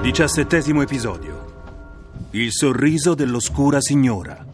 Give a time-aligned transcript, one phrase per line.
[0.00, 2.28] Diciassettesimo episodio.
[2.30, 4.46] Il sorriso dell'oscura signora.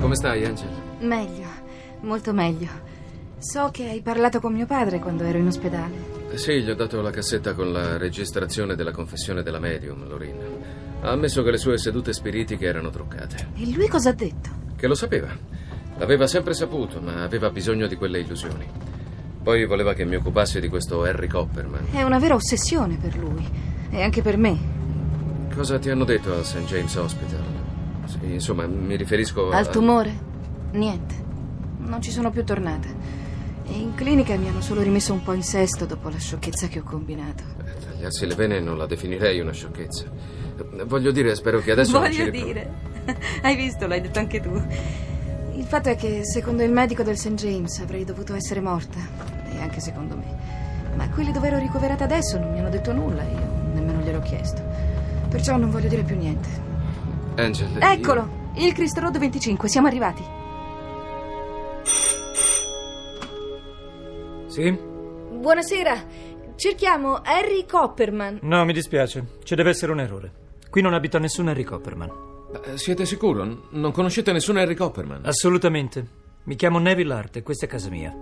[0.00, 0.68] Come stai, Angel?
[1.00, 1.46] Meglio,
[2.00, 2.68] molto meglio.
[3.38, 5.94] So che hai parlato con mio padre quando ero in ospedale.
[6.30, 10.36] Eh Sì, gli ho dato la cassetta con la registrazione della confessione della medium, Lorin.
[11.02, 13.48] Ha ammesso che le sue sedute spiritiche erano truccate.
[13.54, 14.48] E lui cosa ha detto?
[14.76, 15.28] Che lo sapeva.
[15.98, 18.66] L'aveva sempre saputo, ma aveva bisogno di quelle illusioni.
[19.42, 21.88] Poi voleva che mi occupassi di questo Harry Copperman.
[21.92, 23.78] È una vera ossessione per lui.
[23.90, 24.58] E anche per me.
[25.52, 26.64] Cosa ti hanno detto al St.
[26.64, 27.42] James Hospital?
[28.06, 29.56] Sì, insomma, mi riferisco a...
[29.56, 30.12] Al tumore?
[30.72, 31.14] Niente.
[31.78, 32.88] Non ci sono più tornata.
[33.66, 36.78] E in clinica mi hanno solo rimesso un po' in sesto dopo la sciocchezza che
[36.78, 37.42] ho combinato.
[37.64, 40.04] Eh, Tagliarsi le vene non la definirei una sciocchezza.
[40.86, 42.72] Voglio dire, spero che adesso non ci Voglio dire.
[43.42, 44.50] Hai visto, l'hai detto anche tu.
[45.54, 47.34] Il fatto è che, secondo il medico del St.
[47.34, 48.98] James, avrei dovuto essere morta.
[49.52, 50.36] E anche secondo me.
[50.94, 53.49] Ma quelli dove ero ricoverata adesso non mi hanno detto nulla, io
[54.20, 54.62] gliel'ho chiesto.
[55.28, 56.48] Perciò non voglio dire più niente.
[57.36, 57.70] Angel.
[57.70, 60.22] io- Eccolo, il Cristo Road 25, siamo arrivati.
[64.46, 64.70] Sì?
[65.32, 66.04] Buonasera,
[66.56, 68.40] cerchiamo Harry Copperman.
[68.42, 69.24] No, mi dispiace.
[69.44, 70.32] Ci deve essere un errore.
[70.68, 72.10] Qui non abita nessun Harry Copperman.
[72.64, 73.68] Eh, Siete sicuro?
[73.70, 75.24] Non conoscete nessun Harry Copperman?
[75.24, 76.18] Assolutamente.
[76.44, 78.12] Mi chiamo Neville Hart e questa è casa mia.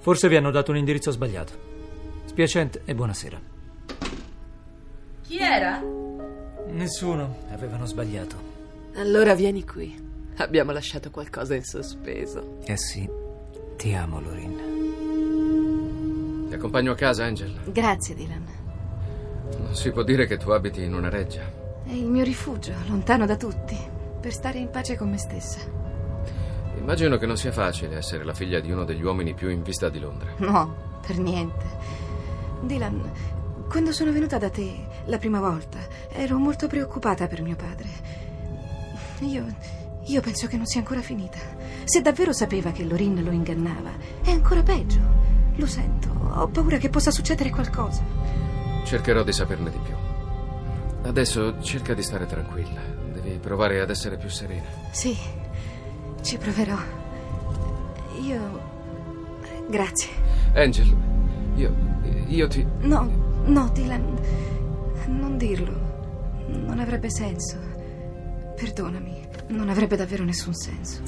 [0.00, 1.52] Forse vi hanno dato un indirizzo sbagliato.
[2.24, 3.52] Spiacente e buonasera.
[5.34, 5.82] Chi era?
[6.68, 7.38] Nessuno.
[7.50, 8.36] Avevano sbagliato.
[8.94, 10.00] Allora vieni qui.
[10.36, 12.58] Abbiamo lasciato qualcosa in sospeso.
[12.62, 13.10] Eh sì.
[13.76, 14.56] Ti amo, Lorin.
[16.48, 17.52] Ti accompagno a casa, Angel.
[17.64, 18.46] Grazie, Dylan.
[19.58, 21.42] Non si può dire che tu abiti in una reggia.
[21.84, 23.76] È il mio rifugio, lontano da tutti,
[24.20, 25.58] per stare in pace con me stessa.
[26.78, 29.88] Immagino che non sia facile essere la figlia di uno degli uomini più in vista
[29.88, 30.32] di Londra.
[30.36, 31.66] No, per niente.
[32.60, 33.10] Dylan,
[33.68, 35.78] quando sono venuta da te la prima volta,
[36.10, 37.88] ero molto preoccupata per mio padre.
[39.20, 39.82] Io.
[40.08, 41.38] Io penso che non sia ancora finita.
[41.84, 43.90] Se davvero sapeva che Lorin lo ingannava,
[44.22, 45.00] è ancora peggio.
[45.56, 48.02] Lo sento, ho paura che possa succedere qualcosa.
[48.84, 49.94] Cercherò di saperne di più.
[51.08, 52.80] Adesso cerca di stare tranquilla.
[53.12, 54.66] Devi provare ad essere più serena.
[54.90, 55.16] Sì,
[56.20, 56.76] ci proverò.
[58.20, 58.72] Io.
[59.68, 60.10] Grazie.
[60.54, 60.96] Angel,
[61.56, 61.74] io.
[62.26, 62.66] io ti.
[62.80, 63.10] No,
[63.44, 64.18] no, Dylan.
[65.06, 65.92] Non dirlo.
[66.46, 67.58] Non avrebbe senso.
[68.56, 69.22] Perdonami.
[69.48, 71.02] Non avrebbe davvero nessun senso.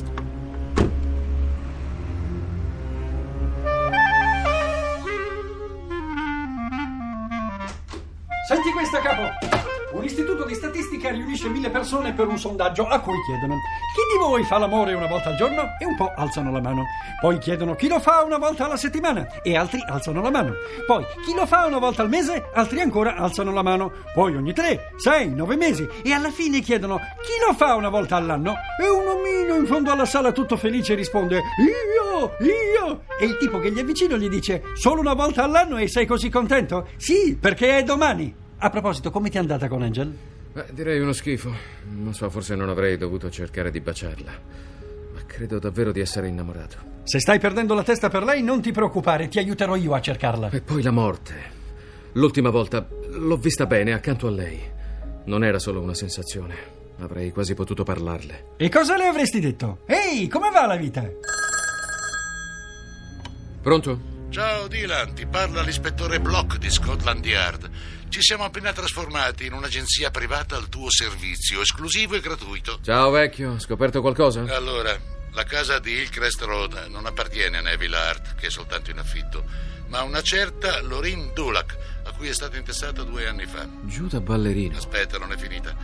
[8.49, 9.66] Senti questa, capo!
[9.93, 13.55] Un istituto di statistica riunisce mille persone per un sondaggio a cui chiedono
[13.95, 16.85] chi di voi fa l'amore una volta al giorno e un po' alzano la mano.
[17.21, 20.55] Poi chiedono chi lo fa una volta alla settimana e altri alzano la mano.
[20.87, 23.93] Poi chi lo fa una volta al mese, altri ancora alzano la mano.
[24.13, 28.17] Poi ogni tre, sei, nove mesi e alla fine chiedono chi lo fa una volta
[28.17, 33.05] all'anno e un omino in fondo alla sala tutto felice risponde io, io.
[33.19, 36.07] E il tipo che gli è vicino gli dice solo una volta all'anno e sei
[36.07, 36.89] così contento?
[36.97, 38.45] Sì, perché è domani.
[38.59, 40.17] A proposito, come ti è andata con Angel?
[40.53, 41.53] Beh, direi uno schifo.
[41.91, 44.33] Non so, forse non avrei dovuto cercare di baciarla.
[45.13, 46.77] Ma credo davvero di essere innamorato.
[47.03, 50.51] Se stai perdendo la testa per lei, non ti preoccupare, ti aiuterò io a cercarla.
[50.51, 51.35] E poi la morte.
[52.13, 54.59] L'ultima volta l'ho vista bene accanto a lei.
[55.25, 56.55] Non era solo una sensazione.
[57.01, 58.55] Avrei quasi potuto parlarle.
[58.57, 59.81] E cosa le avresti detto?
[59.85, 61.07] Ehi, come va la vita?
[63.61, 64.15] Pronto?
[64.29, 67.71] Ciao Dylan, ti parla l'ispettore Block di Scotland Yard.
[68.09, 72.79] Ci siamo appena trasformati in un'agenzia privata al tuo servizio, esclusivo e gratuito.
[72.83, 74.41] Ciao vecchio, scoperto qualcosa?
[74.55, 74.95] Allora,
[75.33, 79.45] la casa di Hillcrest Road non appartiene a Neville Hart, che è soltanto in affitto,
[79.89, 83.67] ma a una certa Lorin Dulac, a cui è stata intestata due anni fa.
[83.85, 84.77] Giù da ballerino.
[84.77, 85.75] Aspetta, non è finita.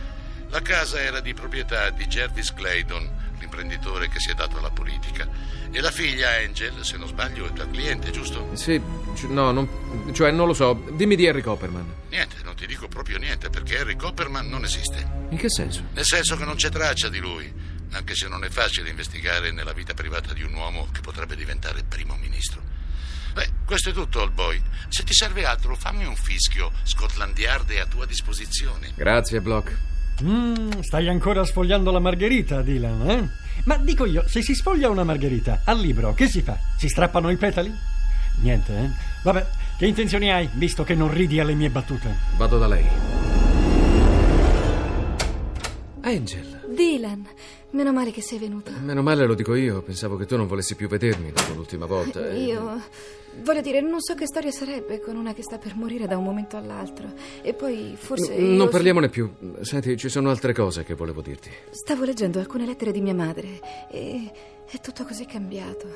[0.49, 5.27] La casa era di proprietà di Jervis Claydon, l'imprenditore che si è dato alla politica.
[5.71, 8.49] E la figlia Angel, se non sbaglio, è tua cliente, giusto?
[8.53, 8.81] Sì,
[9.15, 9.67] c- no, non,
[10.13, 10.85] cioè non lo so.
[10.91, 11.93] Dimmi di Harry Copperman.
[12.09, 15.05] Niente, non ti dico proprio niente, perché Harry Copperman non esiste.
[15.29, 15.83] In che senso?
[15.93, 17.51] Nel senso che non c'è traccia di lui,
[17.91, 21.83] anche se non è facile investigare nella vita privata di un uomo che potrebbe diventare
[21.83, 22.61] primo ministro.
[23.33, 24.61] Beh, questo è tutto, old boy.
[24.89, 26.71] Se ti serve altro, fammi un fischio.
[26.83, 28.91] Scotland Yard è a tua disposizione.
[28.95, 29.75] Grazie, Block.
[30.23, 33.29] Mm, stai ancora sfogliando la margherita, Dylan, eh?
[33.65, 36.57] Ma dico io, se si sfoglia una margherita al libro, che si fa?
[36.77, 37.73] Si strappano i petali?
[38.41, 38.89] Niente, eh?
[39.21, 39.45] Vabbè,
[39.77, 42.15] che intenzioni hai, visto che non ridi alle mie battute?
[42.37, 42.85] Vado da lei.
[46.01, 47.27] Angel, Dylan,
[47.73, 48.71] meno male che sei venuto.
[48.81, 49.81] meno male lo dico io.
[49.81, 52.27] Pensavo che tu non volessi più vedermi dopo l'ultima volta.
[52.29, 52.81] e- Io.
[53.41, 56.23] Voglio dire, non so che storia sarebbe con una che sta per morire da un
[56.23, 57.11] momento all'altro.
[57.41, 58.37] E poi forse.
[58.37, 59.31] N- Non parliamone più.
[59.61, 61.49] Senti, ci sono altre cose che volevo dirti.
[61.71, 63.59] Stavo leggendo alcune lettere di mia madre
[63.91, 64.31] e
[64.69, 65.87] è tutto così cambiato.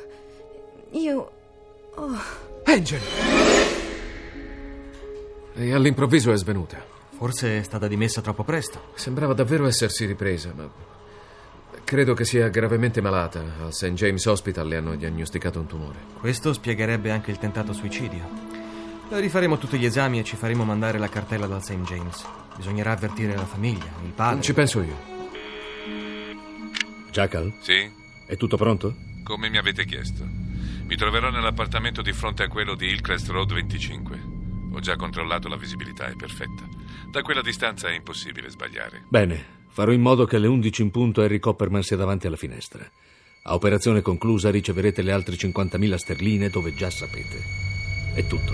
[0.91, 1.31] Io.
[1.95, 2.15] Oh,
[2.63, 2.99] Angel!
[5.55, 6.83] E all'improvviso è svenuta.
[7.17, 8.79] Forse è stata dimessa troppo presto.
[8.95, 10.69] Sembrava davvero essersi ripresa, ma
[11.87, 13.39] credo che sia gravemente malata.
[13.63, 13.93] Al St.
[13.93, 15.99] James Hospital le hanno diagnosticato un tumore.
[16.19, 18.27] Questo spiegherebbe anche il tentato suicidio.
[19.09, 21.79] Rifaremo tutti gli esami e ci faremo mandare la cartella dal St.
[21.83, 22.25] James.
[22.57, 24.41] Bisognerà avvertire la famiglia, il padre.
[24.41, 25.15] Ci penso io.
[27.11, 27.89] Jackal, Sì?
[28.25, 28.93] è tutto pronto?
[29.23, 30.25] Come mi avete chiesto.
[30.25, 34.35] Mi troverò nell'appartamento di fronte a quello di Hillcrest Road 25.
[34.73, 36.63] Ho già controllato la visibilità, è perfetta.
[37.09, 39.03] Da quella distanza è impossibile sbagliare.
[39.07, 42.83] Bene, farò in modo che alle 11 in punto Harry Copperman sia davanti alla finestra.
[43.43, 47.43] A operazione conclusa riceverete le altre 50.000 sterline dove già sapete.
[48.15, 48.53] È tutto.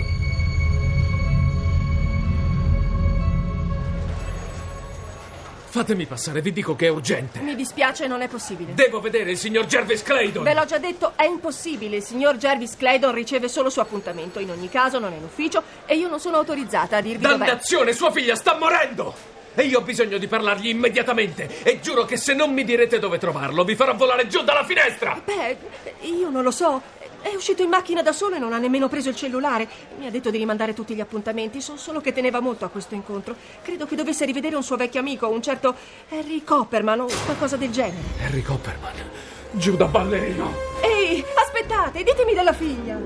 [5.69, 7.39] Fatemi passare, vi dico che è urgente.
[7.39, 8.73] Mi dispiace, non è possibile.
[8.73, 10.43] Devo vedere il signor Jervis Claydon.
[10.43, 11.95] Ve l'ho già detto, è impossibile.
[11.95, 14.39] Il signor Jervis Claydon riceve solo suo appuntamento.
[14.39, 17.37] In ogni caso, non è in ufficio e io non sono autorizzata a dirvi dov'è.
[17.37, 19.32] Dannazione, sua figlia sta morendo!
[19.55, 21.63] E io ho bisogno di parlargli immediatamente.
[21.63, 25.21] E giuro che se non mi direte dove trovarlo, vi farò volare giù dalla finestra!
[25.23, 25.57] Beh,
[26.01, 26.81] io non lo so.
[27.21, 29.65] È uscito in macchina da solo e non ha nemmeno preso il cellulare.
[29.97, 31.61] Mi ha detto di rimandare tutti gli appuntamenti.
[31.61, 33.35] So solo che teneva molto a questo incontro.
[33.61, 35.73] Credo che dovesse rivedere un suo vecchio amico, un certo
[36.09, 38.03] Harry Copperman o qualcosa del genere.
[38.21, 39.09] Harry Copperman,
[39.51, 40.53] giù da ballerino.
[40.81, 42.99] Ehi, aspettate, ditemi della figlia.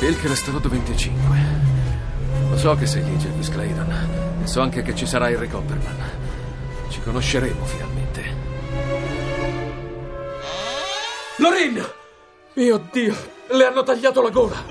[0.00, 1.38] Hillcrest Road 25.
[2.50, 4.09] Lo so che sei lì, Jervis Claydon.
[4.44, 5.96] So anche che ci sarà Harry Copperman.
[6.88, 8.34] Ci conosceremo finalmente.
[11.36, 11.88] Lorin!
[12.54, 13.16] Mio Dio,
[13.48, 14.64] le hanno tagliato la gola.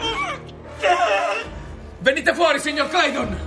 [2.00, 3.38] Venite fuori, signor Claydon!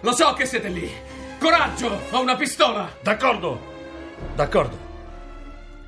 [0.00, 0.90] Lo so che siete lì.
[1.38, 2.88] Coraggio, ho una pistola.
[3.02, 3.60] D'accordo,
[4.34, 4.78] d'accordo.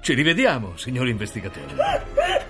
[0.01, 2.44] Ci rivediamo, signor investigatore.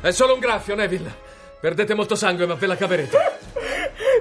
[0.00, 1.28] È solo un graffio, Neville.
[1.60, 3.18] Perdete molto sangue, ma ve la caverete.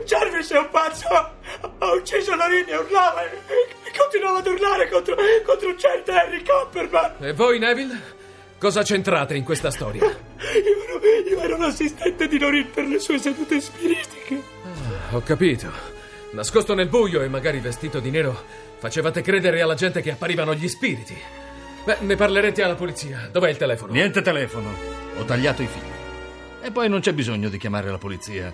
[0.06, 1.08] Jarvis è un pazzo.
[1.08, 3.24] Ha ucciso Lorin e urlava.
[3.24, 3.32] E
[3.98, 5.16] continuava ad urlare contro,
[5.46, 7.16] contro un certo Harry Copperman.
[7.22, 8.18] E voi, Neville?
[8.60, 10.04] Cosa c'entrate in questa storia?
[10.04, 11.00] Io ero,
[11.30, 14.44] io ero l'assistente di Lorin per le sue sedute spiritiche.
[15.12, 15.72] Ho capito.
[16.32, 18.44] Nascosto nel buio e magari vestito di nero,
[18.78, 21.18] facevate credere alla gente che apparivano gli spiriti.
[21.84, 23.30] Beh, ne parlerete alla polizia.
[23.32, 23.94] Dov'è il telefono?
[23.94, 24.70] Niente telefono.
[25.18, 25.92] Ho tagliato i fili.
[26.62, 28.54] E poi non c'è bisogno di chiamare la polizia.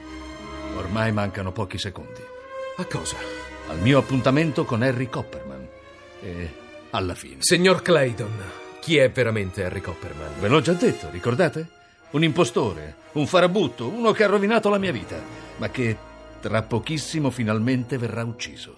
[0.76, 2.22] Ormai mancano pochi secondi.
[2.78, 3.18] A cosa?
[3.70, 5.68] Al mio appuntamento con Harry Copperman.
[6.22, 6.50] E
[6.92, 7.38] alla fine.
[7.40, 8.42] Signor Claydon,
[8.80, 10.40] chi è veramente Harry Copperman?
[10.40, 11.68] Ve l'ho già detto, ricordate?
[12.12, 15.20] Un impostore, un farabutto, uno che ha rovinato la mia vita,
[15.58, 15.98] ma che
[16.40, 18.78] tra pochissimo finalmente verrà ucciso.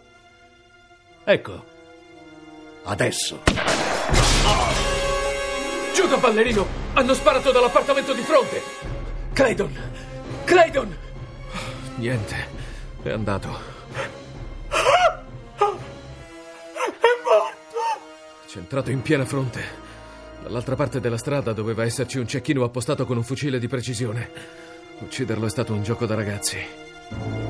[1.23, 1.65] Ecco.
[2.83, 3.86] Adesso.
[5.93, 6.65] Giù da ballerino!
[6.93, 8.61] Hanno sparato dall'appartamento di fronte!
[9.33, 9.75] Claydon!
[10.43, 10.97] Claydon!
[11.95, 12.47] Niente,
[13.03, 13.75] è andato.
[18.47, 19.85] C'è entrato in piena fronte.
[20.41, 24.29] Dall'altra parte della strada doveva esserci un cecchino appostato con un fucile di precisione.
[24.99, 27.46] Ucciderlo è stato un gioco da ragazzi.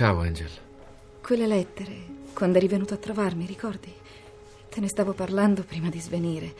[0.00, 0.48] Ciao, Angel.
[1.20, 1.94] quelle lettere,
[2.32, 3.92] quando eri venuto a trovarmi, ricordi?
[4.70, 6.54] Te ne stavo parlando prima di svenire.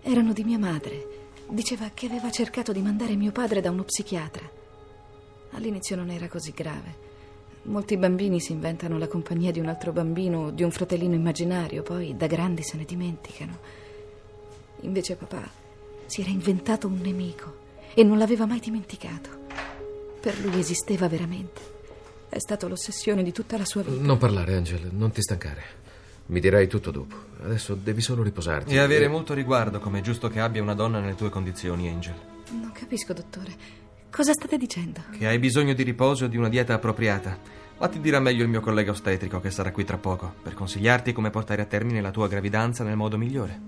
[0.00, 1.08] Erano di mia madre.
[1.48, 4.48] Diceva che aveva cercato di mandare mio padre da uno psichiatra.
[5.50, 6.94] All'inizio non era così grave.
[7.62, 11.82] Molti bambini si inventano la compagnia di un altro bambino o di un fratellino immaginario,
[11.82, 13.58] poi da grandi se ne dimenticano.
[14.82, 15.50] Invece papà
[16.06, 17.56] si era inventato un nemico
[17.92, 19.30] e non l'aveva mai dimenticato.
[20.20, 21.71] Per lui esisteva veramente.
[22.32, 24.02] È stata l'ossessione di tutta la sua vita.
[24.02, 25.62] Non parlare, Angel, non ti stancare.
[26.28, 27.14] Mi dirai tutto dopo.
[27.42, 28.72] Adesso devi solo riposarti.
[28.72, 32.14] E avere molto riguardo, come è giusto che abbia una donna nelle tue condizioni, Angel.
[32.52, 33.54] Non capisco, dottore.
[34.10, 35.02] Cosa state dicendo?
[35.10, 37.38] Che hai bisogno di riposo e di una dieta appropriata.
[37.76, 41.12] Ma ti dirà meglio il mio collega ostetrico che sarà qui tra poco per consigliarti
[41.12, 43.60] come portare a termine la tua gravidanza nel modo migliore.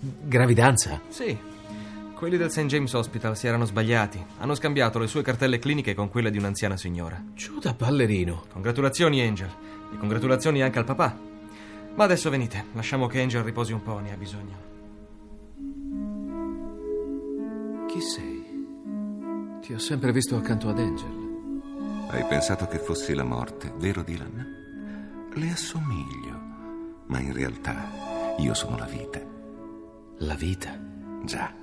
[0.00, 0.98] Gravidanza?
[1.08, 1.36] Sì.
[2.22, 2.66] Quelli del St.
[2.66, 4.24] James Hospital si erano sbagliati.
[4.38, 7.20] Hanno scambiato le sue cartelle cliniche con quelle di un'anziana signora.
[7.34, 8.44] Giù da ballerino.
[8.52, 9.50] Congratulazioni, Angel.
[9.92, 11.18] E congratulazioni anche al papà.
[11.96, 14.56] Ma adesso venite, lasciamo che Angel riposi un po', ne ha bisogno.
[17.88, 18.66] Chi sei?
[19.60, 21.60] Ti ho sempre visto accanto ad Angel.
[22.06, 25.30] Hai pensato che fossi la morte, vero Dylan?
[25.34, 26.40] Le assomiglio,
[27.06, 29.20] ma in realtà io sono la vita.
[30.18, 30.78] La vita?
[31.24, 31.61] Già.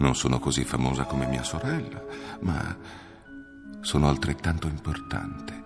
[0.00, 2.02] Non sono così famosa come mia sorella,
[2.40, 2.74] ma
[3.82, 5.62] sono altrettanto importante.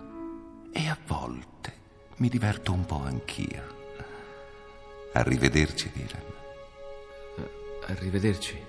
[0.73, 1.73] E a volte
[2.17, 3.63] mi diverto un po' anch'io.
[5.13, 6.23] Arrivederci, Dylan.
[7.87, 8.61] Arrivederci.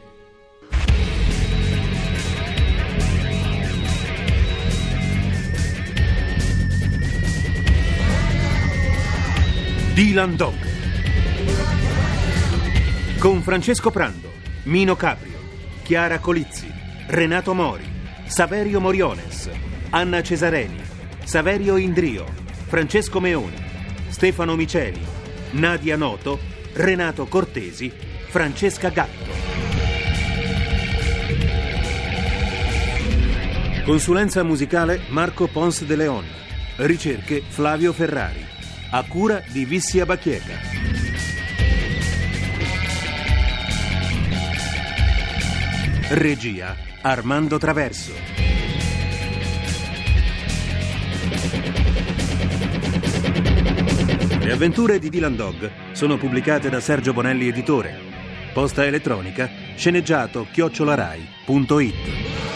[9.94, 10.58] Dylan Dog.
[13.18, 14.30] Con Francesco Prando,
[14.64, 15.35] Mino Caprio,
[15.86, 16.68] Chiara Colizzi,
[17.06, 17.88] Renato Mori,
[18.24, 19.48] Saverio Moriones,
[19.90, 20.80] Anna Cesareni,
[21.22, 22.26] Saverio Indrio,
[22.66, 23.54] Francesco Meoni,
[24.08, 25.00] Stefano Miceli,
[25.52, 26.40] Nadia Noto,
[26.72, 27.92] Renato Cortesi,
[28.26, 29.30] Francesca Gatto.
[33.84, 36.24] Consulenza musicale Marco Pons de Leon.
[36.78, 38.44] Ricerche Flavio Ferrari.
[38.90, 40.85] A cura di Vissia Bacchieca.
[46.08, 48.12] Regia Armando Traverso.
[54.38, 57.98] Le avventure di Dylan Dog sono pubblicate da Sergio Bonelli Editore.
[58.54, 62.55] Posta elettronica sceneggiato chiocciolarai.it.